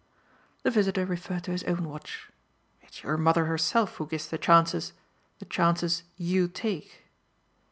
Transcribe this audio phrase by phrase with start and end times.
[0.63, 2.31] The visitor referred to his own watch.
[2.81, 4.93] "It's your mother herself who gives the chances
[5.37, 7.05] the chances YOU take."